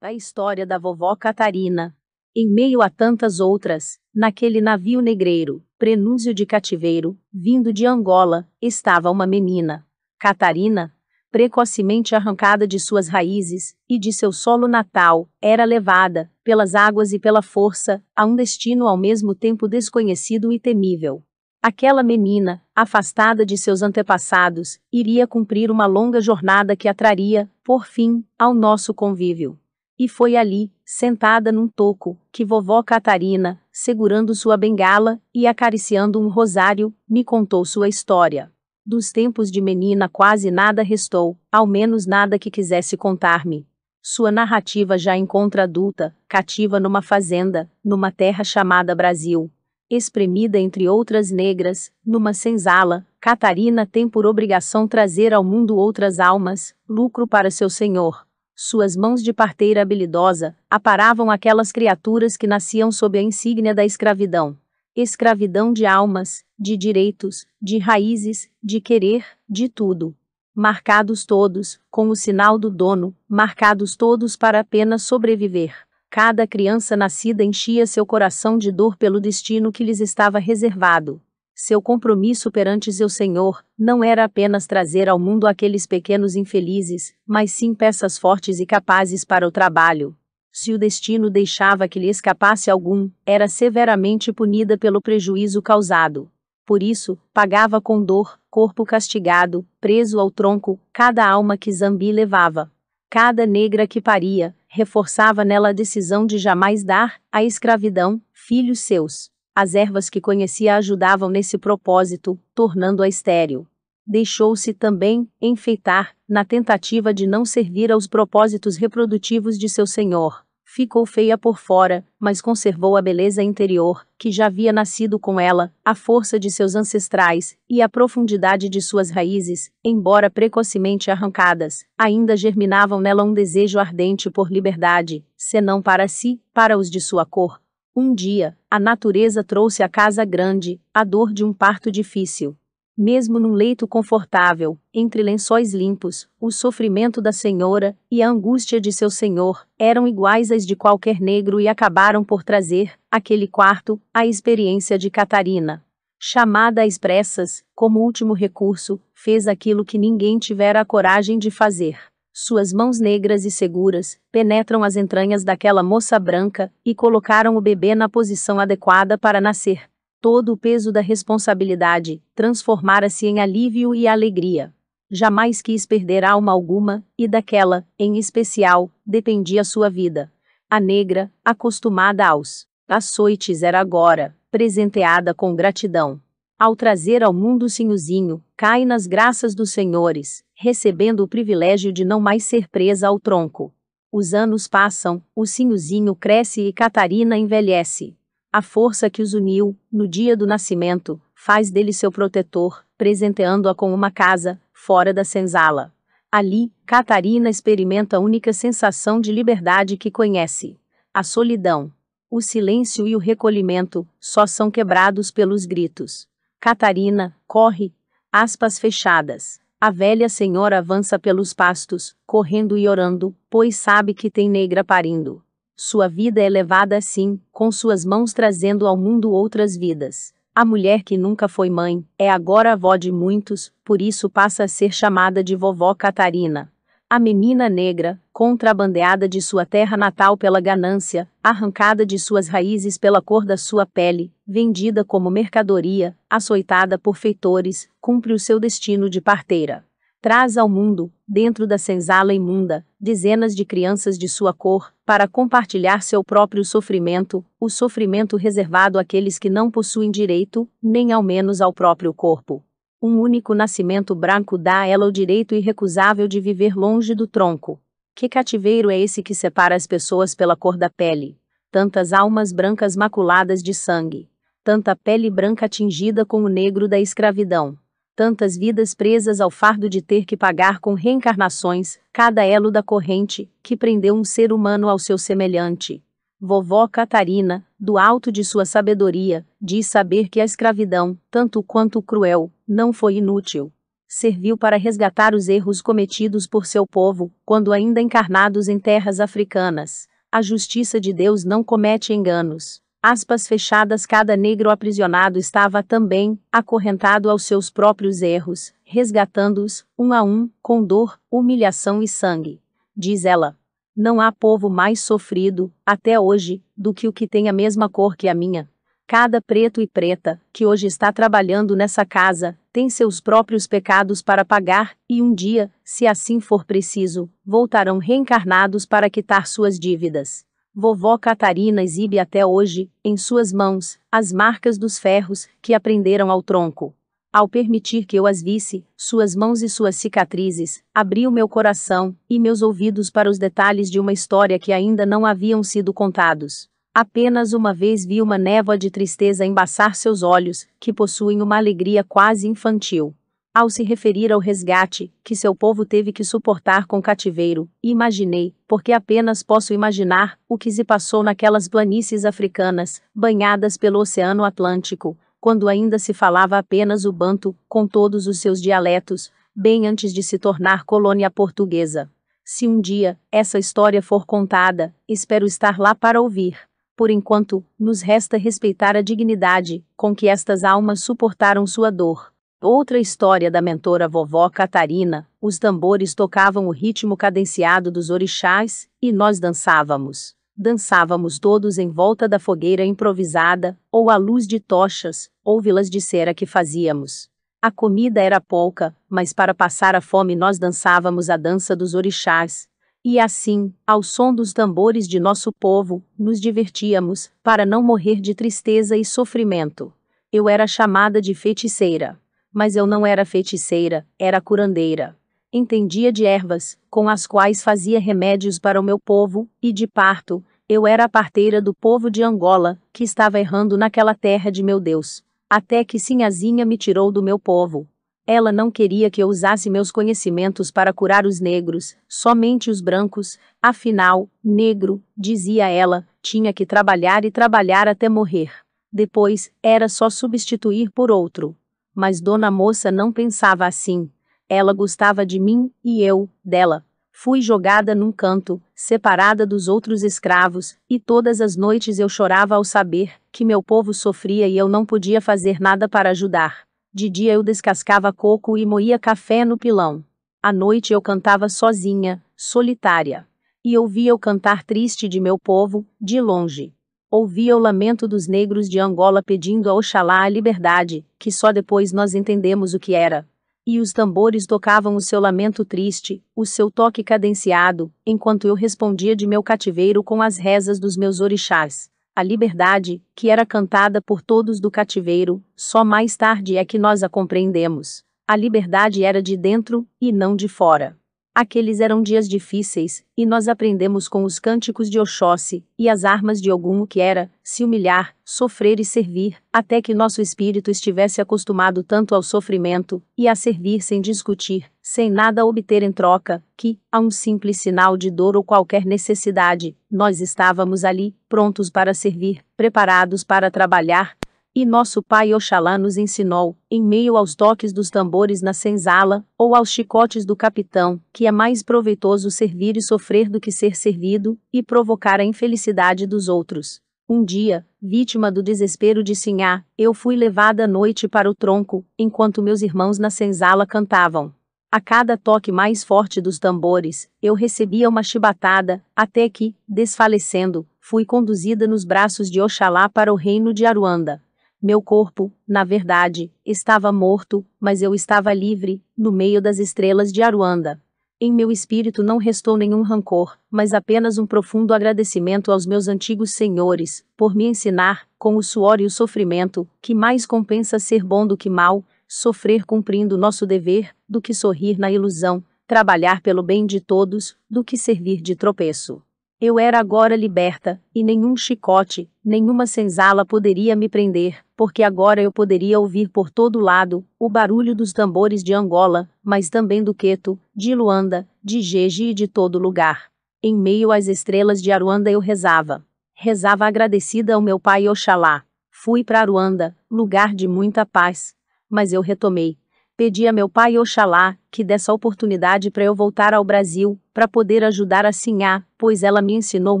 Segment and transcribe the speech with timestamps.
[0.00, 1.96] A história da vovó Catarina.
[2.36, 9.10] Em meio a tantas outras, naquele navio negreiro, prenúncio de cativeiro, vindo de Angola, estava
[9.10, 9.86] uma menina.
[10.18, 10.94] Catarina,
[11.30, 17.18] precocemente arrancada de suas raízes e de seu solo natal, era levada, pelas águas e
[17.18, 21.22] pela força, a um destino ao mesmo tempo desconhecido e temível.
[21.62, 27.86] Aquela menina, afastada de seus antepassados, iria cumprir uma longa jornada que a traria, por
[27.86, 29.58] fim, ao nosso convívio.
[29.98, 36.28] E foi ali, sentada num toco, que vovó Catarina, segurando sua bengala e acariciando um
[36.28, 38.52] rosário, me contou sua história.
[38.84, 43.66] Dos tempos de menina quase nada restou, ao menos nada que quisesse contar-me.
[44.02, 49.50] Sua narrativa já encontra adulta, cativa numa fazenda, numa terra chamada Brasil,
[49.88, 56.74] espremida entre outras negras, numa senzala, Catarina tem por obrigação trazer ao mundo outras almas,
[56.88, 58.23] lucro para seu senhor.
[58.56, 64.56] Suas mãos de parteira habilidosa aparavam aquelas criaturas que nasciam sob a insígnia da escravidão.
[64.94, 70.14] Escravidão de almas, de direitos, de raízes, de querer, de tudo.
[70.54, 75.74] Marcados todos, com o sinal do dono, marcados todos para apenas sobreviver.
[76.08, 81.20] Cada criança nascida enchia seu coração de dor pelo destino que lhes estava reservado.
[81.54, 87.52] Seu compromisso perante seu Senhor não era apenas trazer ao mundo aqueles pequenos infelizes, mas
[87.52, 90.16] sim peças fortes e capazes para o trabalho.
[90.50, 96.28] Se o destino deixava que lhe escapasse algum, era severamente punida pelo prejuízo causado.
[96.66, 102.70] Por isso, pagava com dor, corpo castigado, preso ao tronco, cada alma que Zambi levava.
[103.08, 109.33] Cada negra que paria, reforçava nela a decisão de jamais dar, à escravidão, filhos seus.
[109.56, 113.64] As ervas que conhecia ajudavam nesse propósito, tornando-a estéril.
[114.04, 120.44] Deixou-se também enfeitar, na tentativa de não servir aos propósitos reprodutivos de seu senhor.
[120.64, 125.72] Ficou feia por fora, mas conservou a beleza interior, que já havia nascido com ela,
[125.84, 132.36] a força de seus ancestrais e a profundidade de suas raízes, embora precocemente arrancadas, ainda
[132.36, 137.62] germinavam nela um desejo ardente por liberdade, senão para si, para os de sua cor.
[137.96, 142.56] Um dia, a natureza trouxe à casa grande a dor de um parto difícil.
[142.98, 148.90] Mesmo num leito confortável, entre lençóis limpos, o sofrimento da senhora e a angústia de
[148.90, 154.26] seu senhor eram iguais às de qualquer negro e acabaram por trazer, aquele quarto, a
[154.26, 155.80] experiência de Catarina.
[156.18, 161.96] Chamada às pressas, como último recurso, fez aquilo que ninguém tivera a coragem de fazer.
[162.36, 167.94] Suas mãos negras e seguras penetram as entranhas daquela moça branca e colocaram o bebê
[167.94, 169.88] na posição adequada para nascer
[170.20, 174.74] todo o peso da responsabilidade, transformara-se em alívio e alegria.
[175.08, 180.32] Jamais quis perder alma alguma, e daquela, em especial, dependia sua vida.
[180.68, 186.20] A negra, acostumada aos açoites, era agora presenteada com gratidão.
[186.56, 192.20] Ao trazer ao mundo sinhozinho, cai nas graças dos senhores, recebendo o privilégio de não
[192.20, 193.74] mais ser presa ao tronco.
[194.12, 198.16] Os anos passam, o sinhozinho cresce e Catarina envelhece.
[198.52, 203.92] A força que os uniu, no dia do nascimento, faz dele seu protetor, presenteando-a com
[203.92, 205.92] uma casa, fora da senzala.
[206.30, 210.78] Ali, Catarina experimenta a única sensação de liberdade que conhece:
[211.12, 211.90] a solidão.
[212.30, 216.28] O silêncio e o recolhimento só são quebrados pelos gritos.
[216.64, 217.92] Catarina, corre!
[218.32, 219.60] Aspas fechadas.
[219.78, 225.44] A velha senhora avança pelos pastos, correndo e orando, pois sabe que tem negra parindo.
[225.76, 230.32] Sua vida é levada assim, com suas mãos trazendo ao mundo outras vidas.
[230.54, 234.68] A mulher que nunca foi mãe, é agora avó de muitos, por isso passa a
[234.68, 236.72] ser chamada de vovó Catarina.
[237.14, 243.22] A menina negra, contrabandeada de sua terra natal pela ganância, arrancada de suas raízes pela
[243.22, 249.20] cor da sua pele, vendida como mercadoria, açoitada por feitores, cumpre o seu destino de
[249.20, 249.84] parteira
[250.20, 256.02] traz ao mundo, dentro da senzala imunda, dezenas de crianças de sua cor, para compartilhar
[256.02, 261.74] seu próprio sofrimento, o sofrimento reservado àqueles que não possuem direito, nem ao menos ao
[261.74, 262.64] próprio corpo.
[263.06, 267.78] Um único nascimento branco dá a ela o direito irrecusável de viver longe do tronco.
[268.14, 271.36] Que cativeiro é esse que separa as pessoas pela cor da pele?
[271.70, 274.30] Tantas almas brancas maculadas de sangue.
[274.62, 277.76] Tanta pele branca tingida com o negro da escravidão
[278.16, 283.50] tantas vidas presas ao fardo de ter que pagar com reencarnações, cada elo da corrente,
[283.62, 286.00] que prendeu um ser humano ao seu semelhante.
[286.40, 292.50] Vovó Catarina, do alto de sua sabedoria, diz saber que a escravidão, tanto quanto cruel,
[292.66, 293.72] não foi inútil.
[294.06, 300.06] serviu para resgatar os erros cometidos por seu povo, quando ainda encarnados em terras africanas.
[300.30, 302.80] A justiça de Deus não comete enganos.
[303.02, 310.22] Aspas fechadas, cada negro aprisionado estava também acorrentado aos seus próprios erros, resgatando-os, um a
[310.22, 312.60] um, com dor, humilhação e sangue.
[312.96, 313.56] Diz ela.
[313.96, 318.16] Não há povo mais sofrido, até hoje, do que o que tem a mesma cor
[318.16, 318.68] que a minha.
[319.06, 324.44] Cada preto e preta, que hoje está trabalhando nessa casa, tem seus próprios pecados para
[324.44, 330.44] pagar, e um dia, se assim for preciso, voltarão reencarnados para quitar suas dívidas.
[330.74, 336.42] Vovó Catarina exibe até hoje, em suas mãos, as marcas dos ferros que aprenderam ao
[336.42, 336.92] tronco.
[337.34, 342.14] Ao permitir que eu as visse, suas mãos e suas cicatrizes, abri o meu coração
[342.30, 346.68] e meus ouvidos para os detalhes de uma história que ainda não haviam sido contados.
[346.94, 352.04] Apenas uma vez vi uma névoa de tristeza embaçar seus olhos, que possuem uma alegria
[352.04, 353.12] quase infantil.
[353.52, 358.92] Ao se referir ao resgate que seu povo teve que suportar com cativeiro, imaginei, porque
[358.92, 365.68] apenas posso imaginar, o que se passou naquelas planícies africanas, banhadas pelo Oceano Atlântico, quando
[365.68, 370.38] ainda se falava apenas o banto, com todos os seus dialetos, bem antes de se
[370.38, 372.10] tornar colônia portuguesa.
[372.42, 376.56] Se um dia essa história for contada, espero estar lá para ouvir.
[376.96, 382.32] Por enquanto, nos resta respeitar a dignidade com que estas almas suportaram sua dor.
[382.58, 389.12] Outra história da mentora vovó Catarina: os tambores tocavam o ritmo cadenciado dos orixás e
[389.12, 390.34] nós dançávamos.
[390.56, 396.00] Dançávamos todos em volta da fogueira improvisada, ou à luz de tochas, ou vilas de
[396.00, 397.28] cera que fazíamos.
[397.60, 402.68] A comida era pouca, mas para passar a fome nós dançávamos a dança dos orixás.
[403.04, 408.32] E assim, ao som dos tambores de nosso povo, nos divertíamos, para não morrer de
[408.32, 409.92] tristeza e sofrimento.
[410.32, 412.16] Eu era chamada de feiticeira.
[412.52, 415.16] Mas eu não era feiticeira, era curandeira
[415.56, 420.44] entendia de ervas, com as quais fazia remédios para o meu povo, e de parto,
[420.68, 424.80] eu era a parteira do povo de Angola, que estava errando naquela terra de meu
[424.80, 425.22] Deus.
[425.48, 427.86] Até que Sinhazinha me tirou do meu povo.
[428.26, 433.38] Ela não queria que eu usasse meus conhecimentos para curar os negros, somente os brancos,
[433.62, 438.50] afinal, negro, dizia ela, tinha que trabalhar e trabalhar até morrer.
[438.92, 441.56] Depois, era só substituir por outro.
[441.94, 444.10] Mas Dona Moça não pensava assim.
[444.48, 446.84] Ela gostava de mim, e eu, dela.
[447.16, 452.64] Fui jogada num canto, separada dos outros escravos, e todas as noites eu chorava ao
[452.64, 456.66] saber que meu povo sofria e eu não podia fazer nada para ajudar.
[456.92, 460.04] De dia eu descascava coco e moía café no pilão.
[460.42, 463.26] À noite eu cantava sozinha, solitária.
[463.64, 466.74] E ouvia o cantar triste de meu povo, de longe.
[467.10, 471.92] Ouvia o lamento dos negros de Angola pedindo a Oxalá a liberdade, que só depois
[471.92, 473.26] nós entendemos o que era.
[473.66, 479.16] E os tambores tocavam o seu lamento triste, o seu toque cadenciado, enquanto eu respondia
[479.16, 481.90] de meu cativeiro com as rezas dos meus orixás.
[482.14, 487.02] A liberdade, que era cantada por todos do cativeiro, só mais tarde é que nós
[487.02, 488.04] a compreendemos.
[488.28, 490.98] A liberdade era de dentro, e não de fora.
[491.36, 496.40] Aqueles eram dias difíceis, e nós aprendemos com os cânticos de Oxóssi, e as armas
[496.40, 501.82] de algum que era, se humilhar, sofrer e servir, até que nosso espírito estivesse acostumado
[501.82, 507.00] tanto ao sofrimento, e a servir sem discutir, sem nada obter em troca, que, a
[507.00, 513.24] um simples sinal de dor ou qualquer necessidade, nós estávamos ali, prontos para servir, preparados
[513.24, 514.16] para trabalhar,
[514.54, 519.56] e nosso pai Oxalá nos ensinou, em meio aos toques dos tambores na senzala, ou
[519.56, 524.38] aos chicotes do capitão, que é mais proveitoso servir e sofrer do que ser servido,
[524.52, 526.80] e provocar a infelicidade dos outros.
[527.08, 531.84] Um dia, vítima do desespero de Sinhá, eu fui levada à noite para o tronco,
[531.98, 534.32] enquanto meus irmãos na senzala cantavam.
[534.70, 541.04] A cada toque mais forte dos tambores, eu recebia uma chibatada, até que, desfalecendo, fui
[541.04, 544.22] conduzida nos braços de Oxalá para o reino de Aruanda.
[544.66, 550.22] Meu corpo, na verdade, estava morto, mas eu estava livre, no meio das estrelas de
[550.22, 550.80] Aruanda.
[551.20, 556.30] Em meu espírito não restou nenhum rancor, mas apenas um profundo agradecimento aos meus antigos
[556.30, 561.26] senhores, por me ensinar, com o suor e o sofrimento, que mais compensa ser bom
[561.26, 566.64] do que mal, sofrer cumprindo nosso dever, do que sorrir na ilusão, trabalhar pelo bem
[566.64, 569.02] de todos, do que servir de tropeço.
[569.46, 575.30] Eu era agora liberta, e nenhum chicote, nenhuma senzala poderia me prender, porque agora eu
[575.30, 580.40] poderia ouvir por todo lado o barulho dos tambores de Angola, mas também do Queto,
[580.56, 583.10] de Luanda, de Jeje e de todo lugar.
[583.42, 585.84] Em meio às estrelas de Aruanda eu rezava.
[586.14, 588.44] Rezava agradecida ao meu pai Oxalá.
[588.70, 591.34] Fui para Aruanda, lugar de muita paz.
[591.68, 592.56] Mas eu retomei.
[592.96, 597.26] Pedi a meu pai Oxalá que desse a oportunidade para eu voltar ao Brasil, para
[597.26, 599.80] poder ajudar a Sinhá, pois ela me ensinou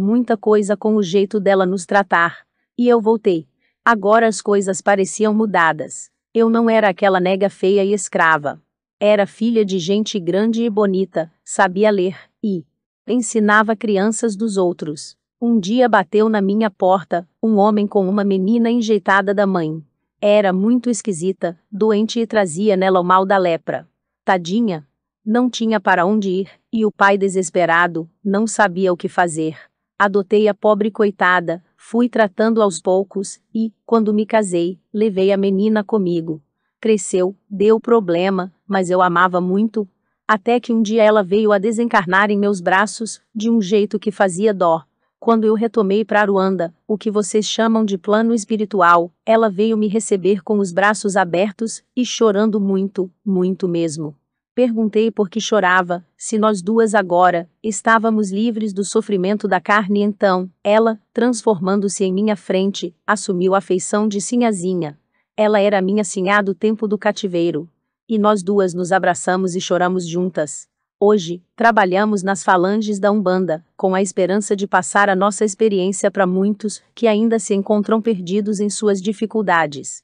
[0.00, 2.44] muita coisa com o jeito dela nos tratar.
[2.76, 3.46] E eu voltei.
[3.84, 6.10] Agora as coisas pareciam mudadas.
[6.34, 8.60] Eu não era aquela nega feia e escrava.
[8.98, 12.64] Era filha de gente grande e bonita, sabia ler e
[13.06, 15.16] ensinava crianças dos outros.
[15.40, 19.84] Um dia bateu na minha porta um homem com uma menina enjeitada da mãe.
[20.26, 23.86] Era muito esquisita, doente e trazia nela o mal da lepra.
[24.24, 24.88] Tadinha!
[25.22, 29.54] Não tinha para onde ir, e o pai desesperado, não sabia o que fazer.
[29.98, 35.84] Adotei a pobre coitada, fui tratando aos poucos, e, quando me casei, levei a menina
[35.84, 36.40] comigo.
[36.80, 39.86] Cresceu, deu problema, mas eu amava muito.
[40.26, 44.10] Até que um dia ela veio a desencarnar em meus braços, de um jeito que
[44.10, 44.84] fazia dó.
[45.24, 49.88] Quando eu retomei para Aruanda, o que vocês chamam de plano espiritual, ela veio me
[49.88, 54.14] receber com os braços abertos e chorando muito, muito mesmo.
[54.54, 60.02] Perguntei por que chorava, se nós duas agora estávamos livres do sofrimento da carne.
[60.02, 64.98] Então, ela, transformando-se em minha frente, assumiu a feição de sinhazinha.
[65.34, 67.66] Ela era minha sinhá do tempo do cativeiro.
[68.06, 70.68] E nós duas nos abraçamos e choramos juntas.
[71.06, 76.26] Hoje, trabalhamos nas falanges da Umbanda, com a esperança de passar a nossa experiência para
[76.26, 80.03] muitos que ainda se encontram perdidos em suas dificuldades.